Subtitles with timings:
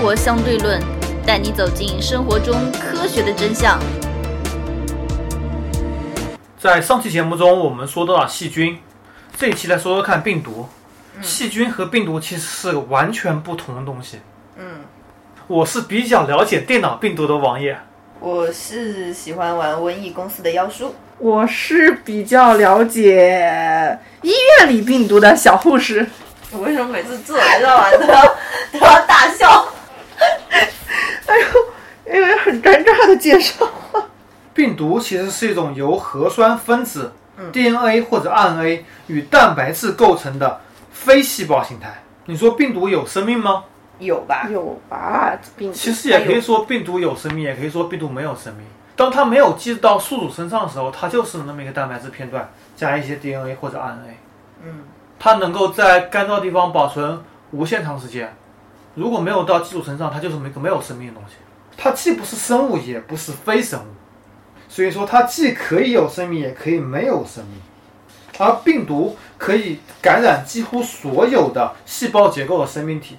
[0.00, 0.80] 活相对论》，
[1.26, 3.78] 带你走进生活中科学的真相。
[6.58, 8.78] 在上期节目中，我们说到了细菌，
[9.36, 10.66] 这一期来说说看病毒。
[11.20, 14.20] 细菌和病毒其实是完全不同的东西。
[14.56, 14.80] 嗯，
[15.46, 17.78] 我是比较了解电脑病毒的王爷。
[18.20, 20.94] 我是喜欢玩瘟疫公司的妖叔。
[21.18, 26.06] 我是比较了解医院里病毒的小护士。
[26.52, 28.24] 我为什么每次自我介绍完都要
[28.72, 29.66] 都要大笑？
[32.12, 33.66] 因为很尴尬的介绍。
[34.52, 37.12] 病毒其实是一种由核酸分子、
[37.52, 40.60] DNA 或者 RNA 与蛋白质构成的
[40.90, 42.02] 非细胞形态。
[42.26, 43.64] 你说病毒有生命吗？
[43.98, 44.48] 有吧？
[44.50, 45.38] 有吧？
[45.56, 48.66] 病毒其实也可以说病毒有生命，也可以说病毒没有生命。
[48.96, 54.14] 当它没有寄到宿主身上的时候，它就是那么一个蛋白质片段加一些 DNA 或者 RNA。
[54.64, 54.80] 嗯，
[55.18, 57.20] 它能够在干燥地方保存
[57.52, 58.34] 无限长时间。
[58.94, 61.36] 如果没有到寄主身上，它就是没没有生命的东西。
[61.82, 63.86] 它既不是生物，也不是非生物，
[64.68, 67.54] 所以说它既可以有生命，也可以没有生命。
[68.38, 73.16] 而病毒可以感染几乎所有的细胞结构的生命体。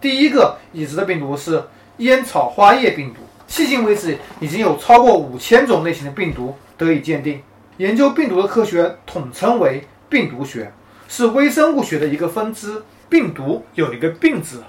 [0.00, 1.62] 第一个已知的病毒是
[1.98, 7.42] 烟草花叶病毒，迄今为止已经有超过五千种类型的病毒得以鉴定。
[7.76, 10.72] 研究病毒的科学统称为病毒学，
[11.06, 12.82] 是微生物学的一个分支。
[13.10, 14.62] 病毒有一个“病”字，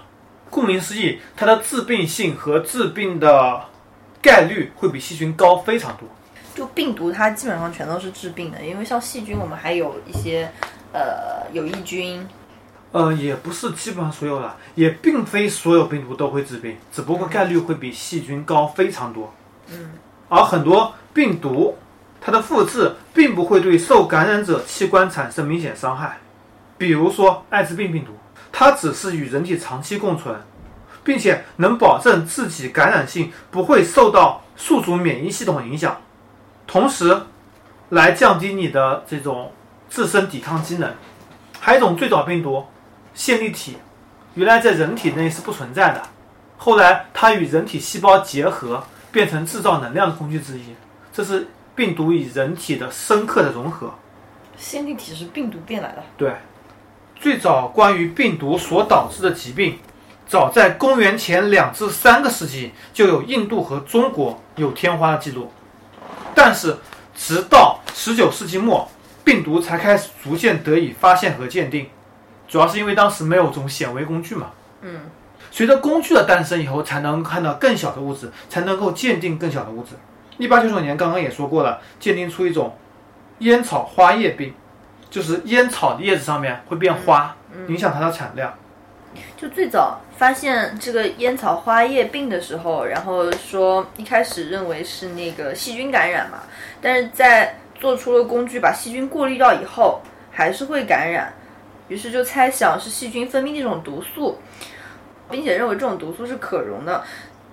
[0.51, 3.61] 顾名思义，它的致病性和致病的
[4.21, 6.07] 概率会比细菌高非常多。
[6.53, 10.51] 就病毒它基本上全都是致病的，因为像细菌，我们还有一些
[10.93, 12.27] 呃有益菌。
[12.91, 19.33] 呃，也不是基本上所有的，也并非所有病毒都会致病，只不过概率会比细菌高非常多。
[19.69, 19.91] 嗯，
[20.27, 21.77] 而很多病毒，
[22.19, 26.17] 它的复制并不会对受感染者器官产生明显伤害。
[26.77, 28.11] 比如说艾滋病病毒，
[28.51, 30.35] 它只是与人体长期共存，
[31.03, 36.01] 并且能保证自己感染性不会受到宿主免疫系统影响，
[36.67, 37.21] 同时
[37.89, 39.51] 来降低你的这种
[39.89, 40.93] 自身抵抗机能。
[41.59, 42.65] 还有一种最早病毒。
[43.13, 43.75] 线粒体
[44.35, 46.01] 原来在人体内是不存在的，
[46.57, 50.73] 后来它与人体细胞结合，变成制造能量的工具之一。
[51.11, 51.45] 这是
[51.75, 53.93] 病毒与人体的深刻的融合。
[54.55, 56.01] 线粒体是病毒变来的。
[56.15, 56.33] 对，
[57.21, 59.77] 最早关于病毒所导致的疾病，
[60.27, 65.51] 早在公元前两至三个世纪就有印度和中国有天花的记录，
[66.33, 66.75] 但是
[67.15, 68.89] 直到十九世纪末，
[69.23, 71.87] 病毒才开始逐渐得以发现和鉴定。
[72.47, 74.47] 主要是因为当时没有这种显微工具嘛。
[74.81, 75.01] 嗯，
[75.51, 79.91] 随着工具的诞生以后，才能看到更小的物质，才能够鉴定更小的物质。
[80.39, 82.75] 一八九九年，刚刚也说过了，鉴定出一种
[83.39, 84.51] 烟草花叶病，
[85.11, 87.35] 就是烟草的叶子上面会变花，
[87.67, 88.51] 影响它的产量。
[89.35, 96.39] 就最早发现这个烟草花叶病的时候，然后说一开始认为是那个细菌感染嘛，
[96.81, 100.01] 但是在做出了工具把细菌过滤掉以后，
[100.31, 101.33] 还是会感染。
[101.89, 104.39] 于是就猜想是细菌分泌的一种毒素，
[105.29, 107.03] 并且认为这种毒素是可溶的，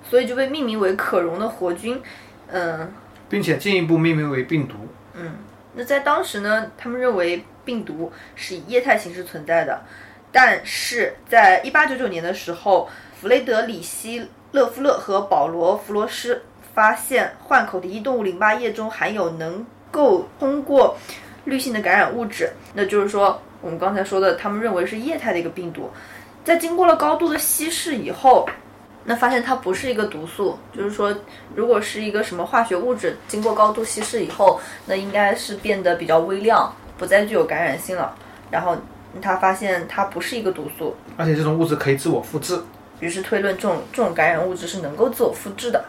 [0.09, 2.01] 所以就被命名为可溶的活菌。
[2.47, 2.93] 嗯，
[3.29, 4.77] 并且进一步命名为病毒。
[5.15, 5.33] 嗯，
[5.79, 9.81] 那在当时呢，他们认为病毒是以液态形式存在的，
[10.33, 12.91] 但是在一八九九年的时候，
[13.21, 16.43] 弗雷德里希勒夫勒和保罗弗罗斯
[16.75, 20.99] 发现换口的异动物淋巴液中含有能够通过
[21.45, 23.41] 滤性的感染物质，那就是说。
[23.61, 25.91] 我们刚才说的，他们认为是液态的一个病毒，
[26.45, 28.49] 在经过了高度的稀释以后，
[29.05, 31.15] 那发现它不是一个毒素，就是说，
[31.55, 38.15] 如果是一个什么化学物质，经过高度稀释以后，那应该是变得比较微量，不再具有感染性了。
[38.51, 38.77] 然后
[39.23, 42.61] 他发现它不是一个毒素，而且这种物质可以自我复制，
[43.01, 45.83] 于是推论这种这种感染物质是能够自我复制的。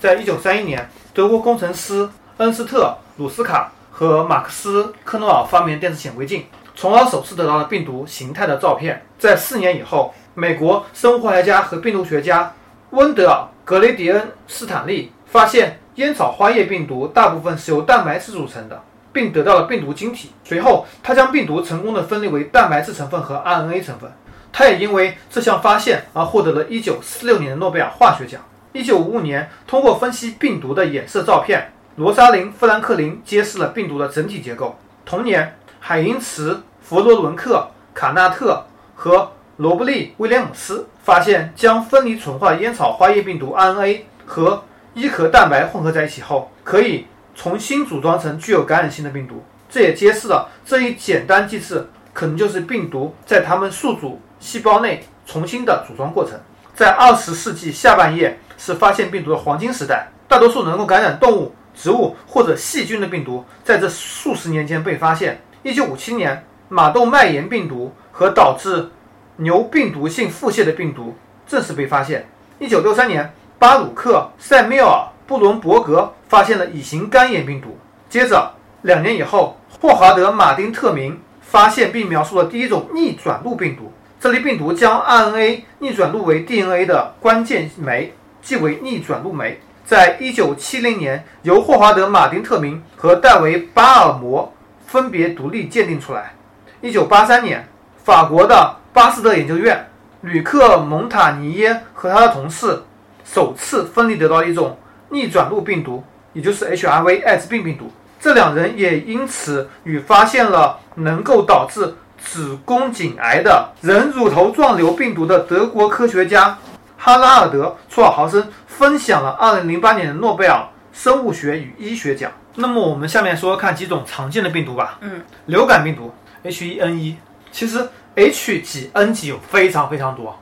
[0.00, 2.08] 在一九三一年，德国工程师
[2.38, 6.44] 恩斯特鲁斯卡和马克思科诺尔发明电子显微镜。
[6.74, 9.04] 从而首次得到了病毒形态的照片。
[9.18, 12.50] 在四年以后，美国生物化学家和病毒学家
[12.92, 20.30] 温德尔·格雷迪恩·斯坦利发现烟草花叶病毒大部分是由蛋白质组成的，并得到了病毒晶体。
[20.44, 24.12] 随后，他将病毒成功的分裂为蛋白质成分和 RNA 成分。
[24.52, 28.42] 他也因为这项发现而获得了一九四六年的诺贝尔化学奖。
[28.72, 34.78] 一九五五年，通过分析病毒的衍射照片，罗莎琳·富兰克林揭示了病毒的整体结构。
[35.04, 35.56] 同年。
[35.84, 38.64] 海因茨、弗罗伦克、卡纳特
[38.94, 44.64] 和罗布利·威廉姆斯发现，将分离纯化烟草花叶病毒 RNA 和
[44.94, 49.44] 伊壳蛋白混合在一起后，可以重新组装成具有感染性的病毒。
[49.68, 56.38] 这也揭示了这一简单机制可能就是病毒在它们宿主细胞内重新的组装过程。
[56.74, 65.40] 在二十世纪下半叶是发现病毒的黄金时代，大多数能够感染动物、植物或者细菌的病毒，在这数十年间被发现。
[65.62, 68.90] 一九五七年，马窦麦炎病毒和导致
[69.36, 72.26] 牛病毒性腹泻的病毒正式被发现。
[72.58, 77.78] 一九六三年，巴鲁克·塞缪尔·布伦伯格发现了乙型肝炎病毒。
[78.08, 78.52] 接着，
[78.82, 83.92] 两年以后，霍华德·马丁特明发现并描述了第一种逆转录病毒。
[84.20, 89.60] 这类病毒将 RNA 逆转录为 DNA 的关键酶，即为逆转录酶。
[89.84, 94.52] 在一九七零年，由霍华德·马丁特明和戴维·巴尔摩
[94.86, 96.34] 分别独立鉴定出来。
[96.80, 97.66] 一九八三年，
[98.04, 99.88] 法国的巴斯德研究院
[100.20, 102.82] 吕克·蒙塔尼耶和他的同事
[103.24, 104.78] 首次分离得到一种
[105.08, 107.90] 逆转录病毒，也就是 HIV 艾滋病病毒。
[108.20, 116.56] 这两人也因此与发现了能够导致子宫颈癌的人乳头状瘤病毒的德国科学家
[116.96, 120.62] 哈拉尔德·楚尔豪森分享了2008年的诺贝尔
[120.92, 122.30] 生物学与医学奖。
[122.54, 124.98] 那么我们下面说说看几种常见的病毒吧。
[125.00, 126.12] 嗯，流感病毒
[126.44, 127.14] H1N1，
[127.50, 130.38] 其实 H 几 N 几有非常非常多。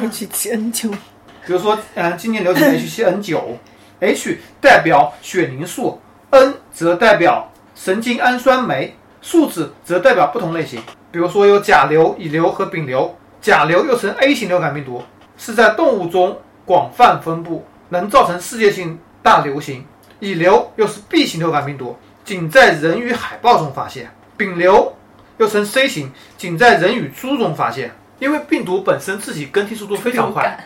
[0.00, 3.58] H 七 N 九，比如说，嗯、今年流行的 H 七 N 九
[4.00, 6.00] ，H 代表血凝素
[6.30, 10.80] ，N 则代表神经氨酸酶，数字则代表不同类型。
[11.10, 13.14] 比如说有甲流、乙流和丙流。
[13.40, 15.00] 甲流又称 A 型流感病毒，
[15.36, 19.86] 是在动物中广泛分布，能造成世界性大流行。
[20.18, 24.10] 乙流又是 B 型流感病毒，仅在人与海豹中发现。
[24.36, 24.92] 丙流
[25.38, 27.92] 又称 C 型，仅在人与猪中发现。
[28.18, 30.58] 因为病毒本身自己更替速度非常快，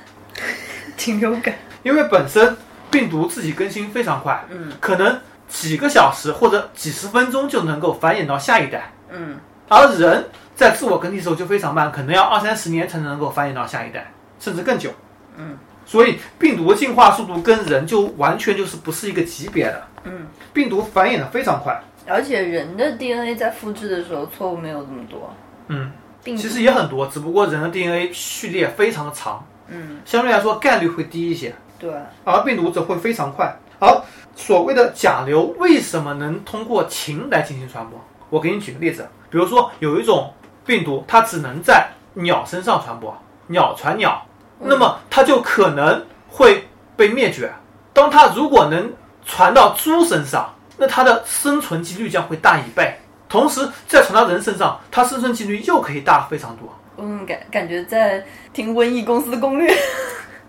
[0.96, 1.54] 禽流感。
[1.82, 2.56] 因为本身
[2.90, 9.36] 病毒自己更新非常快，嗯可能几个小时或者几十分钟就能够繁衍到下一代，嗯
[9.68, 14.90] 而人在自我更替的时候就非常慢，可能要二三十年才能够繁衍到下一代，甚至更久。
[15.36, 19.88] 嗯，所以病毒的进化速度跟人就完全就是不是一个级别的。
[20.04, 21.78] 嗯，病毒繁衍的非常快。
[22.06, 25.32] 而且人的 DNA 在复制的时候错误没有这么多。
[25.68, 31.54] 嗯，病毒其实也很多，只不过人的 DNA 序列非常的长，嗯，相对来说概率会低一些。
[31.78, 31.90] 对，
[32.24, 33.54] 而病毒则会非常快。
[33.80, 34.04] 好
[34.36, 38.00] 所谓的甲流为什么能通过禽来进行传播？
[38.30, 40.32] 我给你举个例子，比如说有一种
[40.64, 43.16] 病毒，它只能在鸟身上传播，
[43.48, 44.24] 鸟传鸟，
[44.58, 46.64] 那么它就可能会
[46.96, 47.52] 被灭绝。
[47.92, 48.92] 当它如果能
[49.26, 52.98] 传到猪身上，那它的生存几率将会大一倍。
[53.28, 56.76] 同时，再传到人身上，它生存几率又可以大非常多。
[56.96, 59.72] 嗯，感感觉在听瘟疫公司攻略。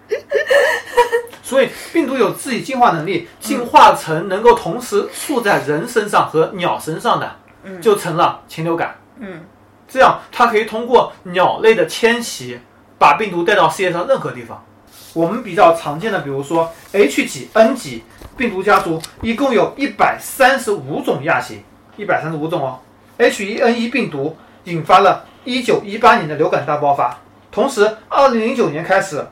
[1.44, 7.36] 所以病毒有自己进化能力，进化成能够同时附在人身上和鸟身上的，
[7.80, 8.96] 就成了禽流感。
[9.20, 9.46] 嗯
[9.88, 12.60] 这样它可以通过鸟类的迁徙，
[12.98, 14.66] 把病毒带到世界上任何地方。
[15.14, 18.04] 我们比较常见的，比如说 H 几 N 几
[18.36, 21.64] 病毒家族，一共有一百三十五种亚型，
[21.98, 22.80] 一百三十五种哦。
[23.20, 27.20] H1N1 病毒引发了1918年的流感大爆发，
[27.52, 29.24] 同时2009年开始，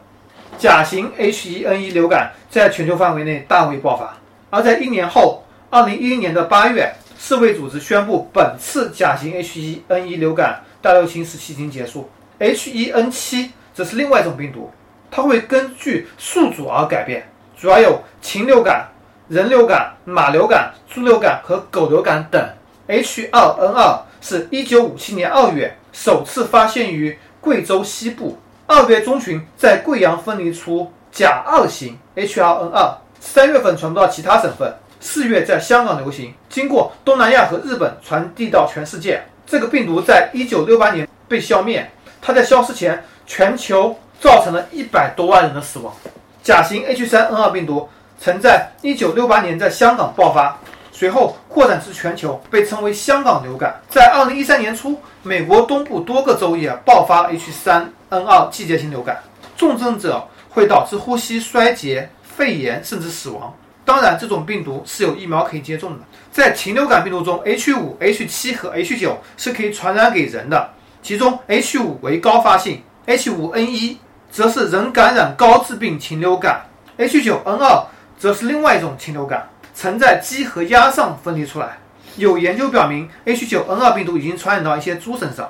[0.60, 4.16] 甲型 H1N1 流感在全球范围内大为爆发。
[4.52, 12.08] 而在一年后，2010年的8月，世卫组织宣布本次甲型 H1N1 流感大流行时期已经结束。
[12.40, 14.70] H1N7 则是另外一种病毒，
[15.12, 18.88] 它会根据宿主而改变，主要有禽流感、
[19.28, 22.42] 人流感、马流感、猪流感和狗流感等。
[22.88, 39.22] H2N2 是一九五七年二月首次发现于贵州西部，二月中旬在贵阳分离出甲二型 H2N2，三月份传播到其他省份，四月在香港流行，经过东南亚和日本传递到全世界。
[39.46, 41.90] 这个病毒在一九六八年被消灭，
[42.22, 45.94] 它在消失前，全球造成了一百多万人的死亡。
[46.42, 50.58] 甲型 H3N2 病毒曾在一九六八年在香港爆发，
[50.92, 53.82] 随后扩展至全球，被称为香港流感。
[53.90, 59.22] 在二零一三年初，美国东部多个州也爆发 H3N2 季节性流感，
[59.58, 63.54] 重症者会导致呼吸衰竭、肺炎甚至死亡。
[63.84, 66.00] 当然，这种病毒是有疫苗可以接种的。
[66.32, 70.70] 在禽流感病毒中，H5、H7 和 H9 是可以传染给人的，
[71.02, 73.98] 其中 H5 为高发性，H5N1
[74.32, 76.62] 则是人感染高致病禽流感
[76.98, 77.84] ，H9N2
[78.18, 81.78] 则是另外一种禽流感，曾在鸡和鸭上分离出来。
[82.16, 85.50] 有研究表明，H9N2 病毒已经传染到一些猪身上，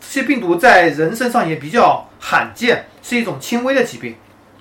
[0.00, 4.14] 这些病毒在人身上也比较罕见，是一种轻微的疾病，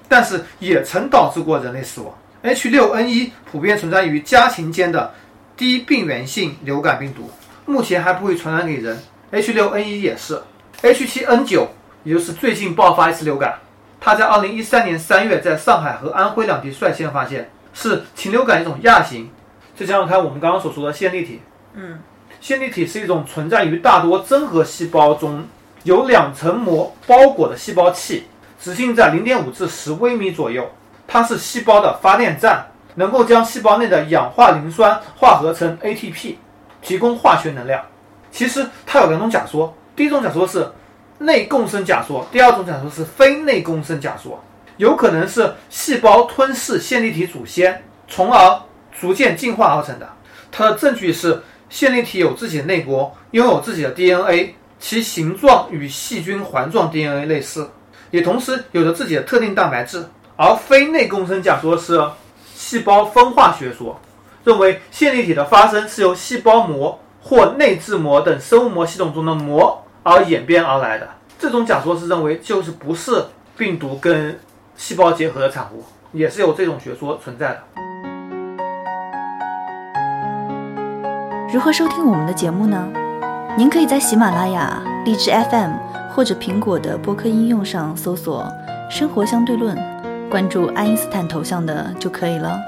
[0.08, 2.14] 但是也曾导致过人类死亡。
[2.44, 5.14] H6N1 普遍存在于家禽间的
[5.56, 7.30] 低病原性流感病毒，
[7.66, 8.98] 目前还不会传染给人。
[9.32, 10.42] H6N1 也是
[10.82, 11.68] ，H7N9
[12.04, 13.60] 也就是最近爆发一次流感，
[14.00, 19.30] 他在二零一三年三月在上海和安徽两地率先发现，是禽流感一种亚型。
[19.76, 21.42] 再想想看，我们刚刚所说的线粒体，
[21.74, 22.00] 嗯，
[22.42, 25.46] 线粒体是一种存在于大多真核细胞中
[25.84, 28.26] 有两层膜包裹的细胞器，
[28.60, 30.70] 直径在零点五至10微米左右。
[31.08, 36.36] 它是细胞的发电站，能够将细胞内的氧化磷酸化合成 ATP，
[36.82, 37.84] 提供化学能量。
[38.32, 40.70] 其实它有两种假说，第一种假说是
[41.20, 44.42] 内共生假说，第二种假说是非内共生假说。
[44.78, 48.62] 有可能是细胞吞噬线粒体祖先，从而
[48.98, 50.08] 逐渐进化而成的。
[50.50, 57.70] 它的证据是线粒体有自己的内膜，拥有自己的 DNA，其形状与细菌环状 DNA 类似，
[58.12, 60.06] 也同时有着自己的特定蛋白质。
[60.38, 62.02] 而非内共生假说是
[62.56, 64.00] 细胞分化学说，
[64.46, 71.08] 认为线粒体的发生是由细胞膜或内质膜等生物膜系统中的膜而演变而来的。
[71.38, 73.26] 这种假说是认为就是不是
[73.58, 74.40] 病毒跟
[74.76, 77.60] 细胞结合的产物，也是有这种学说存在的。
[81.52, 82.88] 如何收听我们的节目呢？
[83.58, 85.72] 您可以在喜马拉雅、荔枝 FM
[86.14, 88.48] 或者苹果的播客应用上搜索
[88.90, 89.78] “生活相对论”。
[90.30, 92.60] 关注爱因斯坦头像的就可以了。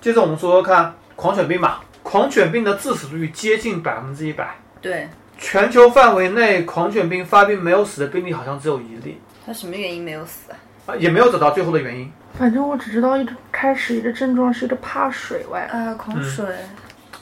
[0.00, 1.80] 接着我们说说看狂犬病吧。
[2.12, 4.54] 狂犬病的致死率接近百分之一百。
[4.82, 10.54] 对，全球范围内狂犬病发病没有死的病例好像只有一例，它什么原因没有死啊？
[10.88, 12.12] 啊，也没有找到最后的原因。
[12.38, 16.44] 反正我只知道一种开始一个症状是一个怕水外，啊，狂水。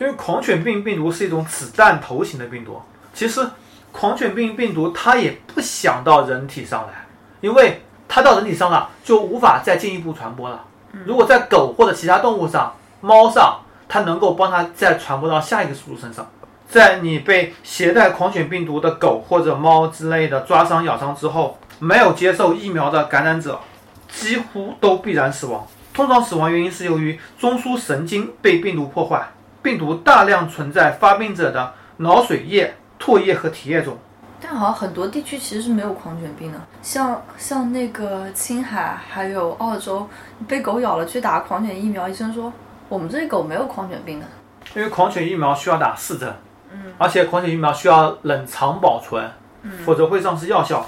[0.00, 2.82] 因为狂犬病病毒是一种子弹头型的病毒，
[3.14, 3.48] 其实。
[3.92, 7.06] 狂犬病病毒它也不想到人体上来，
[7.40, 10.64] 因为它到人体上了就无法再进一步传播了。
[11.04, 16.26] 如果在狗或者其他动物上、猫上，它能够帮它再传播到下一个宿主身上。
[16.66, 23.60] 在你被携带狂犬病毒的狗或者猫之类的抓伤、咬伤之后，没有接受疫苗的感染者
[24.08, 25.66] 几乎都必然死亡。
[25.92, 29.28] 通常死亡原因是由于中枢神经被病毒破坏，
[29.60, 32.74] 病毒大量存在发病者的脑髓液。
[33.02, 33.96] 唾液和体液中，
[34.42, 40.06] 但好像很多地区其实是没有狂犬病的，像像那个青海还有澳洲，
[40.46, 42.52] 被狗咬了去打狂犬疫苗，医生说
[42.90, 44.26] 我们这里狗没有狂犬病的，
[44.74, 46.28] 因为狂犬疫苗需要打四针，
[46.72, 49.24] 嗯，而且狂犬疫苗需要冷藏保存，
[49.62, 50.84] 嗯，否则会丧失药效。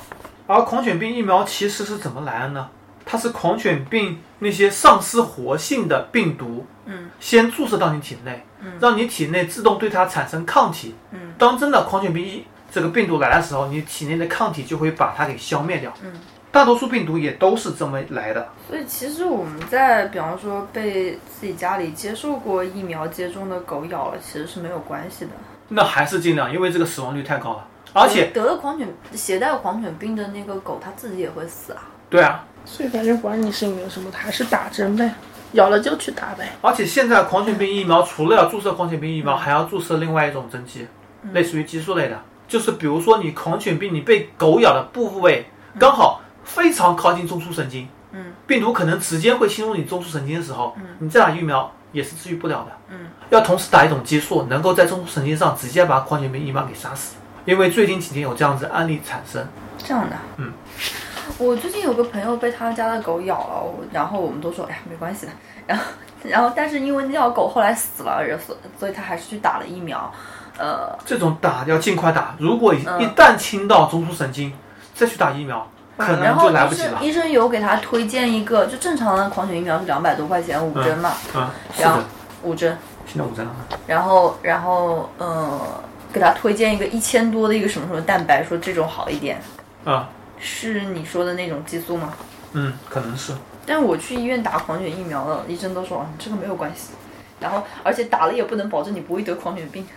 [0.49, 2.69] 而狂犬病疫苗其实是怎么来的呢？
[3.05, 16.13] 它是狂犬病那些丧失活性的病毒，嗯，先注射到你体内，嗯，让你体内自动对它产生抗体，嗯，当真的狂犬病疫这个病毒来的时候，你体内的抗体就会把它给消灭掉，嗯，
[16.53, 18.47] 大多数病毒也都是这么来的。
[18.69, 25.31] 所以其实我们在比方说被自己家里接受过疫苗接种的狗咬了，其实是没有关系的。
[25.69, 31.83] 那还是尽量，因为这个死亡率太高了，而且得了狂犬携带狂犬病的那个狗，它自己也会死啊。
[32.09, 32.45] 对啊。
[32.65, 35.13] 所以反正管你是有没有什么，还是打针呗，
[35.53, 36.53] 咬了就去打呗。
[36.61, 40.87] 而且现在狂犬病疫苗除了要注射狂犬病疫苗，还要注射另外一种针剂，
[41.33, 59.47] 类似于激素类的，就是比如说你狂犬病你被狗咬的部位刚好非常靠近中枢神经，嗯，病毒可能直接会侵入你中枢神经的时候，嗯，你再打疫苗也是治愈不了的，嗯，要同时打一种激素，能够在中枢神经上直接把狂犬病疫苗给杀死，因为最近几天有这样子案例产生，
[59.79, 60.53] 这样的，嗯。
[61.39, 65.33] 我最近有个朋友被他家的狗咬了，然后我们都说，哎呀，没关系的。
[65.67, 65.85] 然后，
[66.25, 70.13] 然后，但是因为那条狗后来死了，所所以他还是去打了疫苗。
[70.59, 72.85] 呃，这种打要尽快打，如果一
[73.17, 74.53] 旦侵到中枢神经，
[74.95, 75.67] 再去打疫苗，
[76.07, 76.99] 可能然后就来不及了。
[77.01, 82.01] 医生医生有给他推荐一个，就正常的狂犬疫苗是两百多块钱五针嘛，嗯，是然后，
[82.43, 83.55] 五针，现在五针了。
[83.87, 85.61] 然后然后呃，
[86.13, 89.41] 给他推荐一个一千多的一个什么什么蛋白，说这种好一点，
[89.85, 92.13] 啊，是你说的那种激素吗？
[92.53, 93.33] 嗯，可能是。
[93.65, 96.91] 但我去医院打狂犬疫苗了，医生都说啊这个没有关系，
[97.39, 99.87] 然后而且打了也不能保证你不会得狂犬病。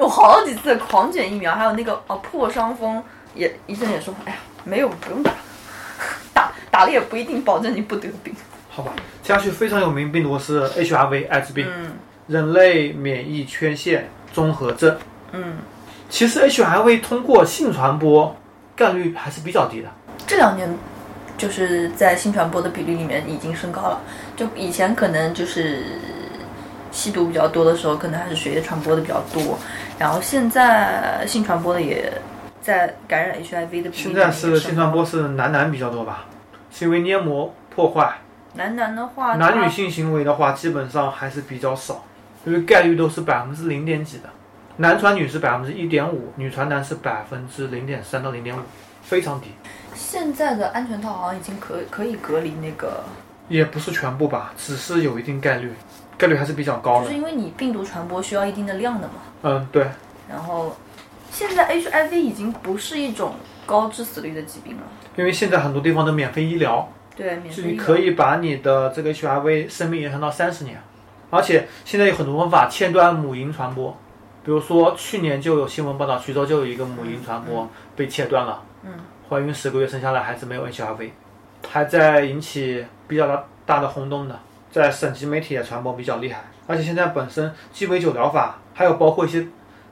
[0.00, 3.02] 有好几次狂犬疫苗，还有那个哦破伤风，
[3.34, 5.30] 也医生也说，哎呀没有不用打，
[6.32, 8.34] 打打了也不一定保证你不得病。
[8.70, 8.92] 好吧，
[9.22, 11.92] 接下去非常有名病毒是 HIV 艾滋病，嗯
[12.28, 14.96] 人类免疫缺陷综合症。
[15.32, 15.58] 嗯，
[16.08, 18.34] 其实 HIV 通过性传播
[18.74, 19.88] 概率还是比较低的。
[20.26, 20.74] 这两年
[21.36, 24.00] 就是在性传播的比例里面已经升高了，
[24.36, 25.82] 就以前可能就是
[26.90, 29.58] 吸毒比较多的时候，可能还是血液传播的比较多，
[29.98, 32.12] 然后现在性传播的也
[32.60, 36.26] 在感染 HIV 的比例现在是性传播是是男男比较多吧，
[36.70, 38.18] 是因为黏膜破坏。
[38.54, 42.04] 男男的话，男女性行为的话，基本上还是比较少，
[42.44, 44.24] 因为概率都是百分之零点几的。
[44.78, 48.60] 男传女是百分之一点五，女传男是百分之零点三到零点五，
[49.02, 49.52] 非常低。
[49.94, 53.04] 现在的安全套好像已经可可以隔离那个，
[53.48, 55.72] 也不是全部吧，只是有一定概率，
[56.20, 57.06] 概率还是比较高的。
[57.06, 57.16] 就是。
[57.16, 59.14] 因为你病毒传播需要一定的量的嘛。
[59.42, 59.86] 嗯，对，
[60.28, 60.76] 然后，
[61.30, 63.34] 现在 HIV 已经不是一种
[63.64, 64.82] 高致死率的疾病了。
[65.16, 66.86] 因为现在很多地方的免费医疗，
[67.16, 67.70] 对，免费医疗。
[67.72, 70.80] 你可以把你的这个 HIV 生命延长到三十年，
[71.30, 73.96] 而且现在有很多方法切断母婴传播，
[74.44, 78.92] 比如说去年就有新闻报道，徐州就有一个母婴传播被切断了，嗯，
[79.28, 81.10] 怀孕十个月生下来孩子没有 HIV，
[81.68, 84.38] 还在引起比较大大的轰动的，
[84.70, 89.46] 在省级媒体也传播比较厉害，而且现在本身鸡尾酒疗法还有包括一些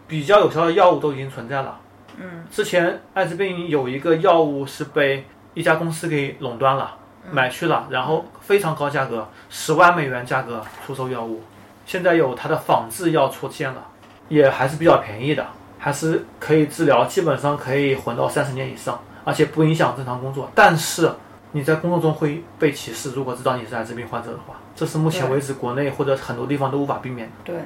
[0.07, 1.81] 比较有效的药物都已经存在了。
[2.17, 6.97] 嗯，之前艾滋病有一个药物是被一家公司给垄断了，
[7.31, 11.43] 买去了，然后非常高价格，十万美元价格出售药物。
[11.87, 13.87] 现在有它的仿制药出现了，
[14.29, 15.47] 也还是比较便宜的，
[15.79, 20.51] 还是可以治疗，基本上可以混到三十年以上，而且不影响正常工作。
[20.55, 21.11] 但是
[21.59, 27.35] 你在工作中会被歧视，如果知道你是艾滋病患者的话，这是目前为止国内或者很多地方都无法避免的。
[27.45, 27.57] 对，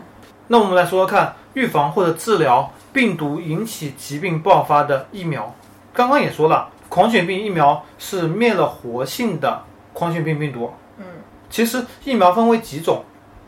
[0.48, 5.54] 那我们来说说看，预防或者治疗病毒引起疾病爆发的疫苗。
[5.92, 10.72] 刚刚也说了，狂犬病疫苗是灭了活性的狂犬病病毒。
[10.96, 11.04] 嗯，
[11.50, 13.04] 其实疫苗分为几种，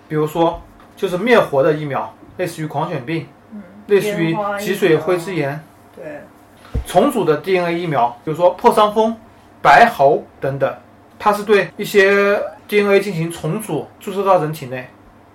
[0.09, 0.61] 比如说
[0.95, 5.59] 就是灭活的疫苗，类似于狂犬病，嗯，类似于脊髓灰质炎。
[5.97, 6.21] 对，
[6.87, 9.17] 重组的 DNA 疫苗，比如说破伤风、
[9.65, 10.71] 白喉等等，
[11.19, 14.87] 它是对一些 DNA 进行重组，注射到人体内。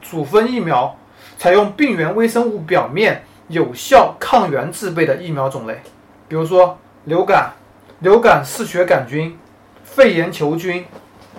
[0.03, 0.95] 组分疫苗
[1.39, 5.81] 采用病原微生物表面有效抗原制备的疫苗种类，
[6.27, 7.53] 比如说流感、
[8.01, 9.35] 流感嗜血杆菌、
[9.83, 10.85] 肺炎球菌，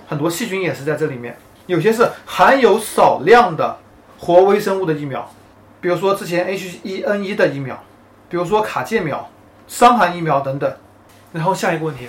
[0.08, 1.36] 很多细菌也是在这里面。
[1.66, 3.78] 有些是含有少量的
[4.18, 5.30] 活微生物的疫苗，
[5.80, 7.80] 比如说之前 H1N1 的疫苗，
[8.28, 9.30] 比如说卡介苗。
[9.68, 10.68] 伤寒疫苗等等。
[11.32, 12.08] 然后下一个问题，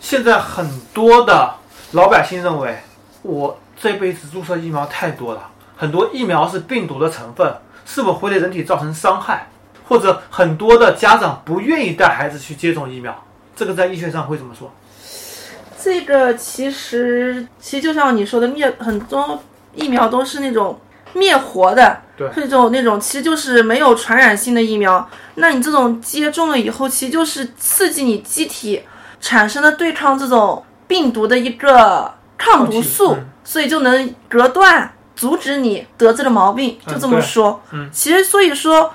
[0.00, 1.54] 现在很多的
[1.92, 2.78] 老百姓认为，
[3.22, 9.48] 我这辈子注射疫苗太多了，很多疫苗是病毒的成分，是否会对人体造成伤害？
[9.86, 13.24] 或者很多的家长不愿意带孩子去接种疫苗，
[13.56, 14.72] 这个在医学上会怎么说？
[15.82, 19.42] 这个其实其实就像你说的，灭很多
[19.74, 20.78] 疫苗都是那种
[21.12, 25.08] 灭活的，对是这种那种其实就是没有传染性的疫苗。
[25.34, 28.82] 那你这种接种了以后，其实就是刺激你机体
[29.20, 37.60] 产生了对抗这种病毒的一个抗毒素，嗯所以就能隔断阻止你得这个毛病，就这么说。
[37.72, 38.92] 嗯，其实所以说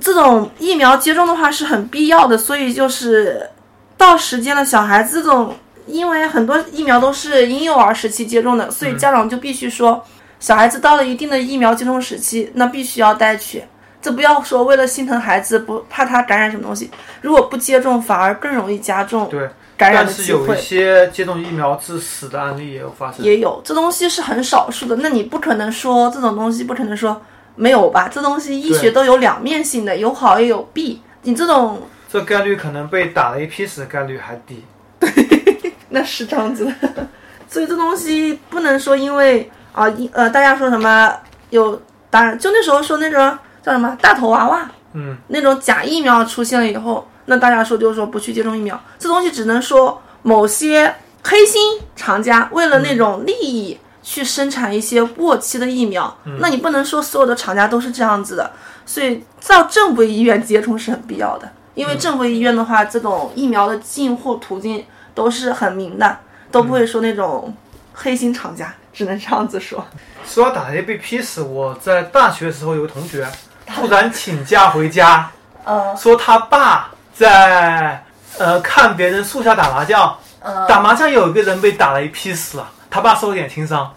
[0.00, 3.50] 这种疫苗接种的话是很必要的，所以就是
[3.96, 5.54] 到时间了，小孩子这种，
[5.86, 10.02] 因为很多疫苗都是婴幼儿时期接种的，所以家长就必须说，
[10.40, 13.64] 小孩子到了一定的疫苗接种时期，那必须要带去。
[14.00, 20.60] 这不要说为了心疼孩子，不怕他感染什么东西，如果不接种，反而更容易加重对，感染的机但是有一。
[20.60, 23.24] 些接种疫苗致死的案例也有发生。
[23.24, 24.96] 也有，这东西是很少数的。
[24.96, 27.22] 那你不可能说这种东西不可能说
[27.54, 28.08] 没有吧？
[28.12, 31.00] 这东西医学都有两面性的，有好也有弊。
[31.22, 34.64] 你这种这概率可能被打了一批死的概率还低。
[34.98, 37.06] 对那是这样子的，
[37.48, 41.14] 所以这东西不能说因为啊一呃大家说什么
[41.50, 58.50] 有当然就那时候说那种叫什么大头娃娃嗯，那种假疫苗出现了以后，那大家说就是说不去接种疫苗，这东西只能说某些黑心厂家为了那种利益去生产一些过期的疫苗，那你不能说所有的厂家都是这样子的，
[58.86, 66.18] 所以到正规医院接种是很必要的，因为正规医院的话，这种疫苗的进货途径都是很明的，
[66.50, 67.54] 都不会说那种
[67.92, 69.86] 黑心厂家，只能这样子说。
[70.24, 73.26] 说到打雷被劈死，我在大学的时候有个同学
[73.66, 75.30] 突然请假回家，
[75.64, 75.94] 呃。
[75.94, 78.00] 说他爸在
[78.38, 83.92] 呃看别人树下打麻将，呃，打麻将有一个人被打了一批死了，他爸受了点轻伤，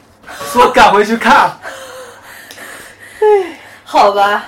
[0.52, 1.52] 说赶回去看，
[3.86, 4.46] 好吧，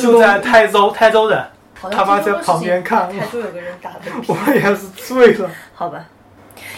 [0.00, 1.46] 就在泰州，泰州人，
[1.92, 3.08] 他妈在旁边看。
[3.16, 5.48] 泰州有个人打的，我也是醉了。
[5.72, 6.04] 好吧。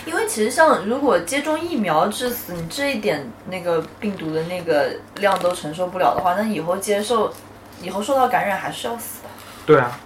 [0.05, 7.33] 因为其实像如果接种疫苗致死，你这一点那个病毒的那个量都承受不了的话，那以后接受，
[7.81, 9.29] 以后受到感染还是要死的。
[9.65, 9.99] 对啊，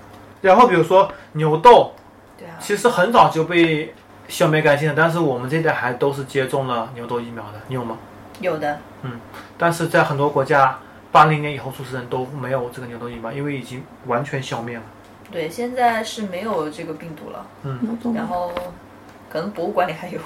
[0.42, 1.92] 然后比如说牛痘，
[2.38, 3.94] 对啊，其实很早就被
[4.28, 7.96] 消灭干净了，但是我们这代还都是接种了牛痘疫苗的，你有吗？
[8.40, 8.78] 有的。
[9.02, 9.20] 嗯
[9.58, 10.78] 但是在很多国家，
[11.12, 14.82] 八零年以后出生人都没有这个牛痘疫苗，因为已经完全消灭了。
[15.30, 18.50] 对，现在是没有这个病毒了，嗯然后
[19.28, 20.18] 可能博物馆里还有，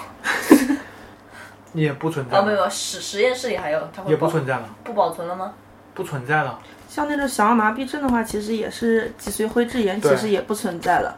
[1.74, 4.68] 也不存在哦，没，有，实实验室里还有，它会也不存在了。
[4.84, 5.52] 不保存了吗？
[5.94, 6.58] 不存在了。
[6.88, 11.16] 像那种小儿麻痹症的话，其实也是脊髓灰质炎，其实也不存在了，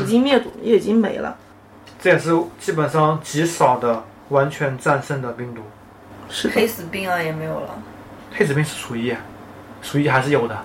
[0.00, 1.36] 已经灭毒，也已经没了。
[2.00, 5.62] 这也是基本上极少的完全战胜的病毒。
[6.28, 7.70] 是，黑死病啊也没有了。
[8.32, 9.14] 黑死病是鼠疫，
[9.82, 10.58] 鼠疫还是有的。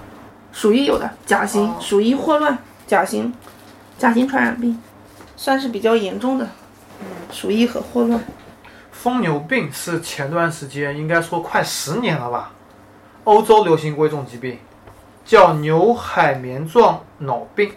[0.52, 2.58] 鼠疫有的甲型哦鼠疫霍乱，
[2.88, 3.32] 甲型
[3.98, 4.82] 甲型传染病，
[5.38, 6.48] 算是比较严重的。
[7.32, 8.20] 鼠疫和霍乱，
[8.92, 12.52] 疯牛病是前段时间，应该说快十年了吧，
[13.30, 14.58] 欧洲流行过一种疾病，
[15.24, 17.72] 叫牛海绵状脑病，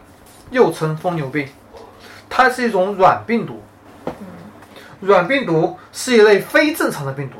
[0.50, 1.46] 又称疯牛病。
[2.30, 3.62] 它是一种软病毒。
[4.98, 7.36] 软病毒是一类非正常的病毒，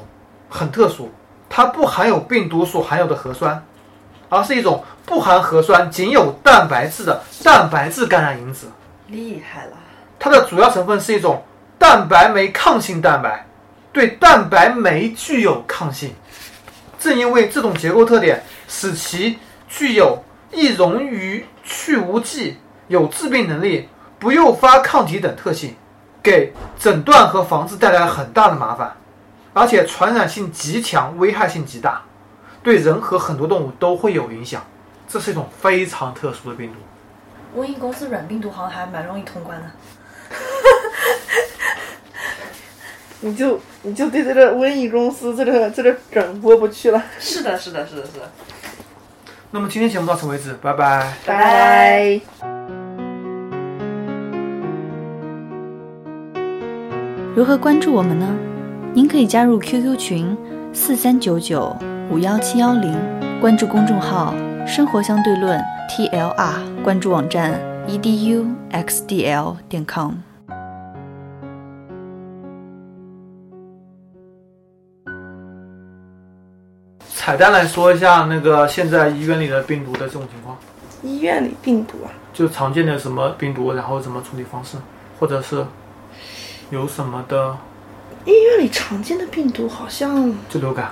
[0.50, 1.10] 很特殊，
[1.48, 3.64] 它不含有病毒所含有的核酸，
[4.28, 8.66] 而是一种不含核酸、仅有蛋白质的蛋白质感染因子。
[9.06, 9.72] 厉害了，
[10.18, 11.42] 它的主要成分是一种
[11.78, 13.46] 蛋白酶抗性蛋白，
[13.90, 16.14] 对蛋白酶具有抗性。
[17.02, 19.36] 正因为这种结构特点，使其
[19.68, 23.88] 具有易溶于去污剂、有致病能力、
[24.20, 25.74] 不诱发抗体等特性，
[26.22, 28.96] 给诊断和防治带来了很大的麻烦，
[29.52, 32.02] 而且传染性极强，危害性极大，
[32.62, 34.64] 对人和很多动物都会有影响。
[35.08, 37.60] 这是一种非常特殊的病毒。
[37.60, 39.70] 瘟疫公司软病毒好像还蛮容易通关的。
[43.24, 47.02] 你就你就对这个瘟疫公司这个这个梗过不去了。
[47.18, 48.30] 是的，是的，是的，是的。
[49.52, 51.12] 那么今天节目到此为止，拜拜。
[51.24, 52.52] 拜拜
[57.34, 58.28] 如何关注我们呢？
[58.92, 60.36] 您可以加入 QQ 群
[60.72, 61.74] 四三九九
[62.10, 62.94] 五幺七幺零，
[63.40, 64.34] 关注公众号
[64.68, 65.58] “生活相对论
[65.88, 67.58] ”TLR，关注网站
[67.88, 70.16] eduxdl 点 com。
[77.24, 80.58] 彩蛋来说一下那个现在医院里的病毒的这种情况，
[81.04, 84.76] 医院里病毒啊，就常见的什么病毒，然后怎么处理方式，
[85.20, 85.64] 或者是
[86.70, 87.56] 有什么的，
[88.24, 90.90] 医院里常见的病毒好像就流感，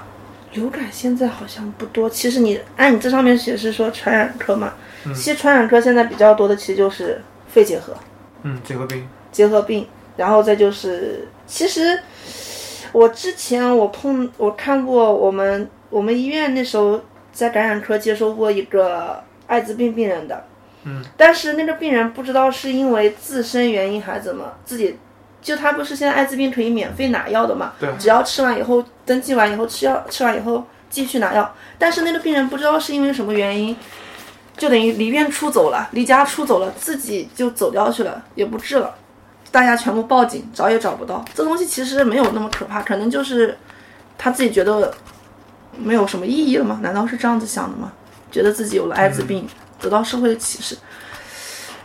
[0.52, 2.08] 流感现在好像不多。
[2.08, 4.74] 其实你按你这上面写是说传染科嘛，
[5.06, 7.92] 其实传染科现在比较多的其实就是肺结核、
[8.44, 9.84] 嗯，结核病，结核病，
[10.16, 12.00] 然后再就是其实
[12.92, 17.00] 我之前我碰我看过我们我们医院那时候
[17.32, 20.44] 在感染科接收过一个艾滋病病人的，
[20.84, 24.98] 嗯，但是那个病人不知道是因为自身原因还是怎么，自己
[25.42, 33.76] 就他不是现在艾滋病可以免费拿药的嘛，对只要吃完以后登记完以后吃药，吃完以后继续拿药，但是那个病人不知道是因为什么原因。
[34.56, 38.94] 就等于离院出走了，离家出走了，自己就走掉去了，也不治了。
[39.50, 41.24] 大家全部报警，找也找不到。
[41.34, 43.56] 这东西其实没有那么可怕，可能就是
[44.18, 44.92] 他自己觉得
[45.76, 46.80] 没有什么意义了吗？
[46.82, 47.92] 难道是这样子想的吗？
[48.30, 49.48] 觉得自己有了艾滋病，
[49.80, 50.76] 得到社会的歧视。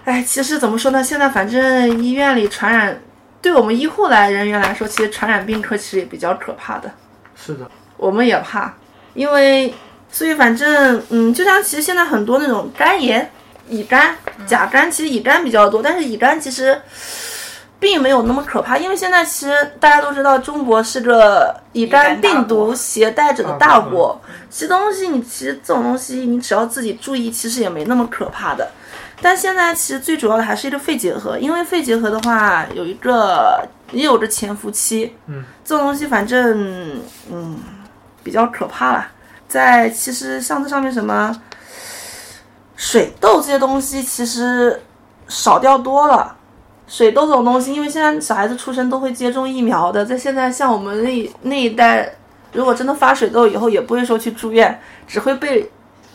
[0.04, 1.04] 哎，其实怎么说呢？
[1.04, 3.02] 现在反正医院里传染，
[3.42, 6.92] 对我们医护来人员来说，其实传染病科其实也比较可怕的。
[7.36, 7.68] 是的，
[7.98, 8.72] 我们也怕，
[9.16, 9.74] 因为
[10.12, 13.32] 所以反正嗯，就像其实现在很多那种肝炎、
[13.68, 16.80] 乙肝、甲肝，其实乙肝比较多，但是乙肝其实
[17.80, 28.68] 并没有那么可怕，因为现在其实大家都知道中国是个乙肝病毒携带者的大国，其实东西你其实这种东西你只要自己注意，其实也没那么可怕的。
[29.22, 37.00] 但现在其实最主要的还是一个肺结核，因为肺结核的话有一个也有着潜伏期，嗯，这种东西反正
[37.32, 37.58] 嗯
[38.24, 39.08] 比较可怕了。
[39.48, 41.34] 在其实像这上面什么
[42.76, 44.82] 水痘这些东西，其实
[45.28, 46.35] 少掉多了。
[46.88, 52.14] 水痘这种东西，因为现在小孩子出生都会接种疫苗的，在现在像我们那那一代，
[52.54, 55.72] 如果真的发水痘以后，也不会说去住院，只会被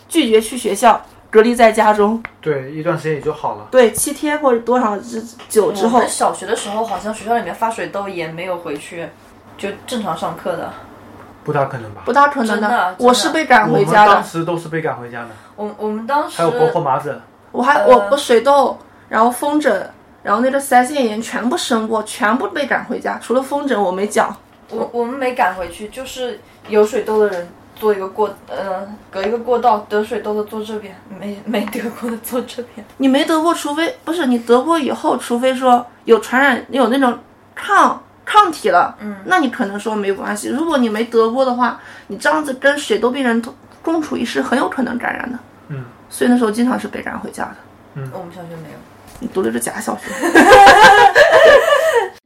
[0.08, 2.22] 拒绝去学校，隔离在家中。
[2.40, 3.66] 对，一段时间也就好了。
[3.70, 9.08] 对，七天或者多少之久之后我们，小学的时候，好像学校里面发水痘也没有回去，
[9.58, 10.72] 就正常上课的。
[11.42, 12.02] 不大可能吧？
[12.04, 17.18] 不大可能真的的我是被赶回家的，当时都是被赶回家的，我我们当时还有包括麻疹，
[17.50, 18.78] 我还呃我我水痘，
[19.08, 19.90] 然后风疹，
[20.22, 24.34] 然后那个腮腺炎全部生过，全部被赶回家，除了风疹我没讲。
[24.68, 32.86] 我我们没赶回去，就是有水痘的人做一个过呃隔一个过道，得水痘的坐这边，没没得过的坐这边。
[32.98, 37.18] 你没得过，除非不是你得过以后，除非说有传染，有那种
[37.54, 40.50] 抗抗体了，嗯，那你可能说没关系。
[40.50, 43.52] 如果你没得过的话，你这样子跟水痘病人同
[43.82, 45.38] 共处一室，很有可能感染的。
[45.68, 47.56] 嗯，所以那时候经常是被赶回家的。
[47.94, 48.78] 嗯我们小学没有。
[49.20, 50.10] 你读的是假小学。